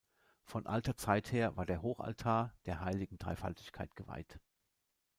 [0.45, 4.39] Von alter Zeit her war der Hochaltar der heiligen Dreifaltigkeit geweiht.